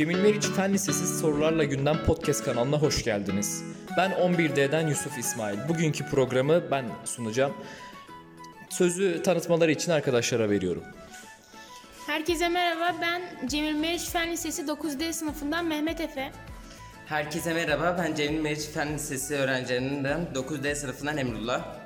[0.00, 3.64] Cemil Meriç Fen Lisesi Sorularla Gündem Podcast kanalına hoş geldiniz.
[3.96, 5.58] Ben 11D'den Yusuf İsmail.
[5.68, 7.52] Bugünkü programı ben sunacağım.
[8.68, 10.84] Sözü tanıtmaları için arkadaşlara veriyorum.
[12.06, 12.96] Herkese merhaba.
[13.02, 16.32] Ben Cemil Meriç Fen Lisesi 9D sınıfından Mehmet Efe.
[17.06, 17.96] Herkese merhaba.
[17.98, 21.79] Ben Cemil Meriç Fen Lisesi öğrencilerinden 9D sınıfından Emrullah.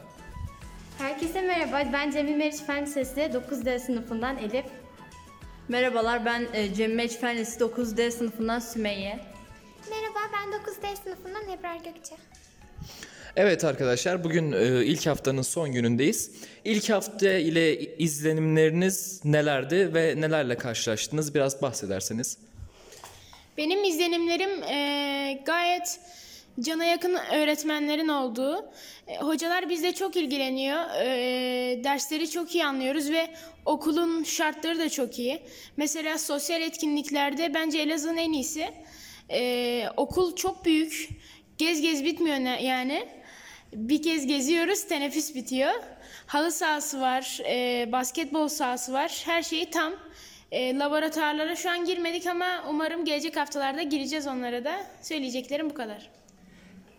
[0.98, 1.92] Herkese merhaba.
[1.92, 4.64] Ben Cemil Meriç Fen Lisesi 9D sınıfından Elif.
[5.68, 9.18] Merhabalar ben e, Cemil Meriç Fen Lisesi 9D sınıfından Sümeyye.
[9.90, 12.14] Merhaba ben 9D sınıfından Ebrar Gökçe.
[13.36, 16.30] Evet arkadaşlar bugün e, ilk haftanın son günündeyiz.
[16.64, 21.34] İlk hafta ile izlenimleriniz nelerdi ve nelerle karşılaştınız?
[21.34, 22.38] Biraz bahsederseniz.
[23.58, 26.00] Benim izlenimlerim eee, gayet
[26.60, 28.70] cana yakın öğretmenlerin olduğu.
[29.06, 30.80] E, hocalar bizle çok ilgileniyor.
[31.00, 33.30] E, dersleri çok iyi anlıyoruz ve
[33.64, 35.42] okulun şartları da çok iyi.
[35.76, 38.68] Mesela sosyal etkinliklerde bence Elazığ'ın en iyisi.
[39.30, 41.08] E, okul çok büyük.
[41.58, 43.08] Gez gez bitmiyor yani.
[43.72, 45.72] Bir kez geziyoruz, teneffüs bitiyor.
[46.26, 49.22] Halı sahası var, e, basketbol sahası var.
[49.24, 49.92] Her şeyi tam.
[50.52, 54.86] E, laboratuvarlara şu an girmedik ama umarım gelecek haftalarda gireceğiz onlara da.
[55.02, 56.10] Söyleyeceklerim bu kadar.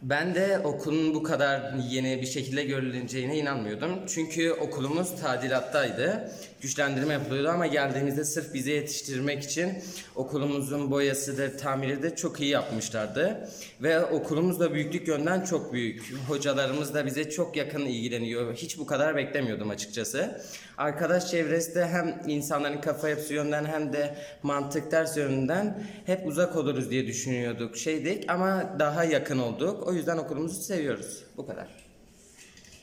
[0.02, 4.00] Ben de okulun bu kadar yeni bir şekilde görüleceğine inanmıyordum.
[4.08, 6.32] Çünkü okulumuz tadilattaydı.
[6.62, 9.74] Güçlendirme yapılıyordu ama geldiğimizde sırf bizi yetiştirmek için
[10.16, 13.50] okulumuzun boyasıdır, tamiridir çok iyi yapmışlardı.
[13.82, 16.14] Ve okulumuz da büyüklük yönden çok büyük.
[16.28, 18.56] Hocalarımız da bize çok yakın ilgileniyor.
[18.56, 20.42] Hiç bu kadar beklemiyordum açıkçası.
[20.78, 26.56] Arkadaş çevresi de hem insanların kafa yapısı yönden hem de mantık ders yönünden hep uzak
[26.56, 27.78] oluruz diye düşünüyorduk.
[27.78, 29.85] Şeydik ama daha yakın olduk.
[29.86, 31.24] O yüzden okulumuzu seviyoruz.
[31.38, 31.68] Bu kadar.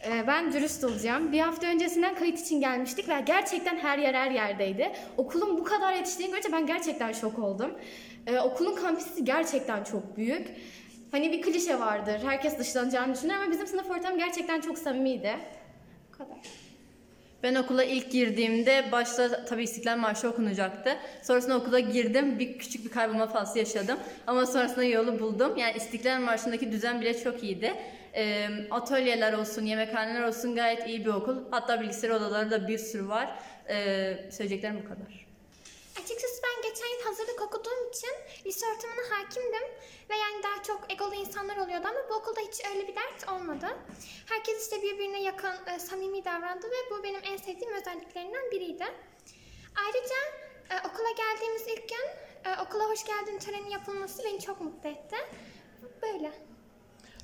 [0.07, 1.33] Ee, ben dürüst olacağım.
[1.33, 4.93] Bir hafta öncesinden kayıt için gelmiştik ve gerçekten her yer her yerdeydi.
[5.17, 7.71] Okulun bu kadar yetiştiğini görünce ben gerçekten şok oldum.
[8.27, 10.49] Ee, okulun kampüsü gerçekten çok büyük.
[11.11, 12.21] Hani bir klişe vardır.
[12.25, 15.37] Herkes dışlanacağını düşünür ama bizim sınıf ortamı gerçekten çok samimiydi.
[16.09, 16.37] Bu kadar.
[17.43, 20.97] Ben okula ilk girdiğimde başta tabii İstiklal Marşı okunacaktı.
[21.23, 22.39] Sonrasında okula girdim.
[22.39, 23.99] Bir küçük bir kaybolma faslı yaşadım.
[24.27, 25.57] Ama sonrasında yolu buldum.
[25.57, 27.75] Yani İstiklal Marşı'ndaki düzen bile çok iyiydi.
[28.15, 31.37] Ee, atölyeler olsun, yemekhaneler olsun gayet iyi bir okul.
[31.51, 33.31] Hatta bilgisayar odaları da bir sürü var.
[33.69, 35.27] Ee, söyleyeceklerim bu kadar.
[36.03, 36.32] Açıkçası
[36.83, 38.11] geçen yıl hazırlık okuduğum için
[38.47, 39.69] lise ortamına hakimdim.
[40.11, 43.67] Ve yani daha çok egolu insanlar oluyordu ama bu okulda hiç öyle bir dert olmadı.
[44.27, 48.85] Herkes işte birbirine yakın, e, samimi davrandı ve bu benim en sevdiğim özelliklerinden biriydi.
[49.85, 50.21] Ayrıca
[50.71, 52.07] e, okula geldiğimiz ilk gün
[52.51, 55.17] e, okula hoş geldin töreni yapılması beni çok mutlu etti.
[56.03, 56.33] Böyle.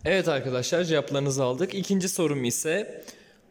[0.04, 1.74] Evet arkadaşlar cevaplarınızı aldık.
[1.74, 3.04] İkinci sorum ise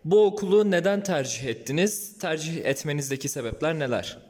[0.06, 2.19] bu okulu neden tercih ettiniz?
[2.19, 4.26] Tercih etmenizdeki sebepler neler?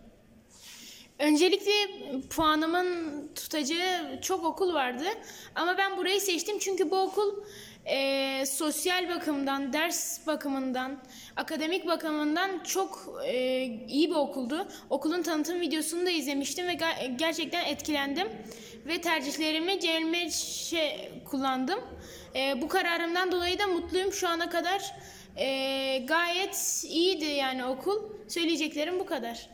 [1.19, 1.71] Öncelikle
[2.29, 2.87] puanımın
[3.35, 5.05] tutacağı çok okul vardı.
[5.55, 7.33] Ama ben burayı seçtim çünkü bu okul
[7.85, 10.97] eee, sosyal bakımdan, ders bakımından,
[11.35, 14.67] akademik bakımından çok eee, iyi bir okuldu.
[14.89, 16.77] Okulun tanıtım videosunu da izlemiştim ve
[17.15, 18.27] gerçekten etkilendim.
[18.85, 21.79] Ve tercihlerimi Meriç'e kullandım.
[22.35, 24.95] Eee, bu kararımdan dolayı da mutluyum şu ana kadar.
[25.37, 28.03] eee, gayet iyiydi yani okul.
[28.27, 29.49] Söyleyeceklerim bu kadar.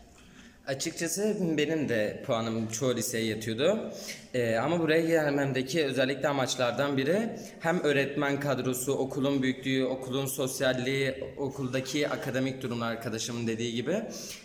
[0.68, 3.92] Açıkçası benim de puanım çoğu liseye yetiyordu.
[4.34, 7.30] Ee, ama buraya gelmemdeki özellikle amaçlardan biri
[7.60, 14.04] hem öğretmen kadrosu, okulun büyüklüğü, okulun sosyalliği, okuldaki akademik durumlar arkadaşımın dediği gibi.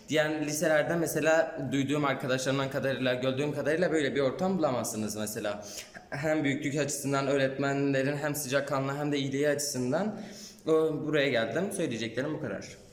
[0.09, 5.65] Diğer liselerde mesela duyduğum arkadaşlarımdan kadarıyla, gördüğüm kadarıyla böyle bir ortam bulamazsınız mesela.
[6.11, 10.21] Hem büyüklük açısından öğretmenlerin hem sıcakkanlı hem de iyiliği açısından
[11.07, 11.65] buraya geldim.
[11.73, 12.88] Söyleyeceklerim bu kadar.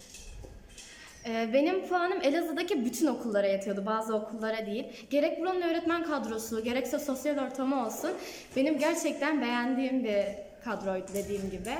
[1.27, 4.85] Ee, Benim puanım Elazığ'daki bütün okullara yetiyordu, bazı okullara değil.
[5.09, 8.11] Gerek buranın öğretmen kadrosu, gerekse sosyal ortamı olsun.
[8.55, 10.25] Benim gerçekten beğendiğim bir
[10.63, 11.73] kadroydu dediğim gibi.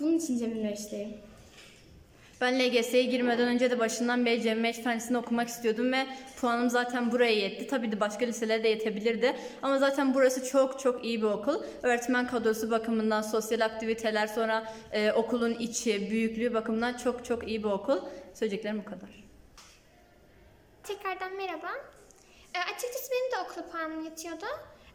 [0.00, 1.14] Bunun için Cemil Meriç'teyim.
[2.40, 6.06] Ben LGS'ye girmeden önce de başından beri Cemil Meriç Fen Lisesi'ni okumak istiyordum ve
[6.40, 7.66] puanım zaten buraya yetti.
[7.66, 9.36] Tabii de başka liselere de yetebilirdi.
[9.62, 11.62] Ama zaten burası çok çok iyi bir okul.
[11.82, 17.68] Öğretmen kadrosu bakımından, sosyal aktiviteler, sonra e, okulun içi, büyüklüğü bakımından çok çok iyi bir
[17.68, 17.98] okul.
[18.34, 19.24] Söyleyeceklerim bu kadar.
[20.82, 21.70] Tekrardan merhaba.
[22.54, 24.46] E, açıkçası benim de okul puanım yetiyordu.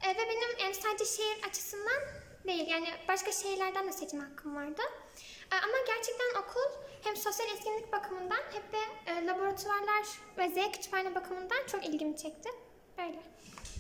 [0.03, 2.01] E, ve benim yani sadece şehir açısından
[2.47, 4.81] değil yani başka şehirlerden de seçim hakkım vardı.
[5.51, 10.05] E, ama gerçekten okul hem sosyal etkinlik bakımından hem de e, laboratuvarlar
[10.37, 12.49] ve Z kütüphane bakımından çok ilgimi çekti.
[12.97, 13.19] Böyle.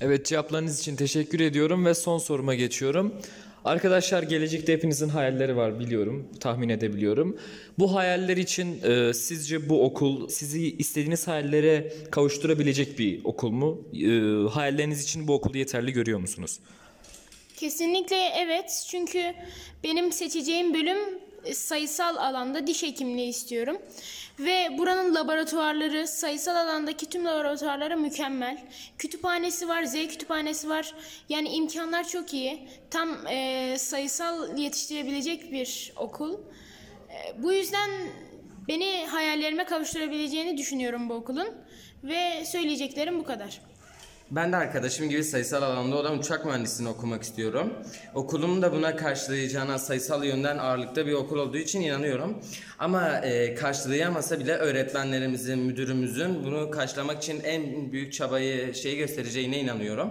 [0.01, 3.21] Evet cevaplarınız için teşekkür ediyorum ve son soruma geçiyorum.
[3.65, 7.37] Arkadaşlar gelecekte hepinizin hayalleri var biliyorum, tahmin edebiliyorum.
[7.79, 13.81] Bu hayaller için e, sizce bu okul sizi istediğiniz hayallere kavuşturabilecek bir okul mu?
[13.93, 14.07] E,
[14.49, 16.59] hayalleriniz için bu okulu yeterli görüyor musunuz?
[17.55, 18.85] Kesinlikle evet.
[18.89, 19.33] Çünkü
[19.83, 20.97] benim seçeceğim bölüm
[21.53, 23.77] sayısal alanda diş hekimliği istiyorum.
[24.39, 28.57] Ve buranın laboratuvarları, sayısal alandaki tüm laboratuvarları mükemmel.
[28.97, 30.93] Kütüphanesi var, Z kütüphanesi var.
[31.29, 32.67] Yani imkanlar çok iyi.
[32.89, 36.33] Tam e, sayısal yetiştirebilecek bir okul.
[36.33, 37.89] E, bu yüzden
[38.67, 41.47] beni hayallerime kavuşturabileceğini düşünüyorum bu okulun.
[42.03, 43.61] Ve söyleyeceklerim bu kadar.
[44.31, 47.73] Ben de arkadaşım gibi sayısal alanda olan uçak mühendisliğini okumak istiyorum.
[48.15, 52.37] Okulumun da buna karşılayacağına sayısal yönden ağırlıkta bir okul olduğu için inanıyorum.
[52.79, 60.09] Ama e, karşılayamasa bile öğretmenlerimizin, müdürümüzün bunu karşılamak için en büyük çabayı şey göstereceğine inanıyorum.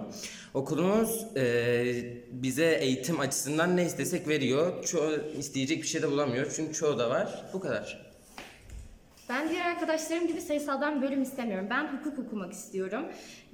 [0.54, 1.84] Okulumuz e,
[2.30, 4.84] bize eğitim açısından ne istesek veriyor.
[4.84, 7.44] Çoğu isteyecek bir şey de bulamıyor çünkü çoğu da var.
[7.52, 8.09] Bu kadar.
[9.30, 11.66] Ben diğer arkadaşlarım gibi sayısaldan bölüm istemiyorum.
[11.70, 13.04] Ben hukuk okumak istiyorum.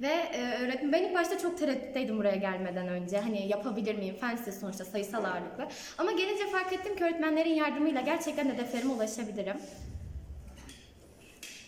[0.01, 3.17] Ve e, öğretmen ben ilk başta çok tereddütteydim buraya gelmeden önce.
[3.17, 4.15] Hani yapabilir miyim?
[4.19, 5.67] Fen lisesi sonuçta sayısal ağırlıklı.
[5.97, 9.57] Ama gelince fark ettim ki öğretmenlerin yardımıyla gerçekten hedeflerime ulaşabilirim.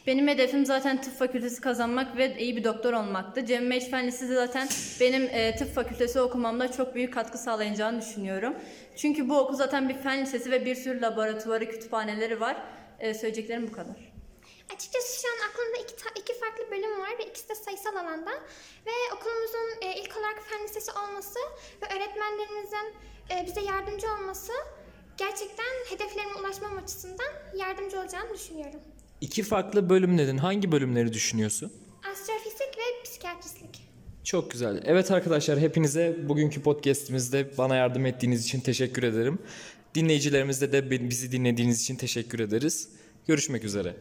[0.07, 3.45] Benim hedefim zaten tıp fakültesi kazanmak ve iyi bir doktor olmaktı.
[3.45, 4.67] Cem Meriç Fen Lisesi zaten
[4.99, 8.55] benim e, tıp fakültesi okumamda çok büyük katkı sağlayacağını düşünüyorum.
[8.95, 12.57] Çünkü bu okul zaten bir fen lisesi ve bir sürü laboratuvarı, kütüphaneleri var.
[12.99, 14.13] E, söyleyeceklerim bu kadar.
[14.75, 18.31] Açıkçası şu an aklımda iki, iki farklı bölüm var ve ikisi de sayısal alanda.
[18.85, 21.39] Ve okulumuzun e, ilk olarak fen lisesi olması
[21.81, 22.93] ve öğretmenlerimizin
[23.31, 24.51] e, bize yardımcı olması
[25.17, 28.79] gerçekten hedeflerime ulaşmam açısından yardımcı olacağını düşünüyorum.
[29.21, 30.37] İki farklı bölüm dedin.
[30.37, 31.73] Hangi bölümleri düşünüyorsun?
[32.11, 33.89] Astrofizik ve psikiyatristlik.
[34.23, 34.83] Çok güzel.
[34.85, 39.39] Evet arkadaşlar hepinize bugünkü podcast'imizde bana yardım ettiğiniz için teşekkür ederim.
[39.95, 42.89] Dinleyicilerimizde de bizi dinlediğiniz için teşekkür ederiz.
[43.27, 43.95] Görüşmek üzere.